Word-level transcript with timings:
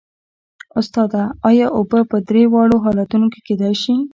استاده 0.79 1.23
ایا 1.49 1.67
اوبه 1.77 1.99
په 2.11 2.17
درې 2.29 2.43
واړو 2.53 2.77
حالتونو 2.85 3.27
کې 3.33 3.39
کیدای 3.47 3.73
شي 3.81 3.95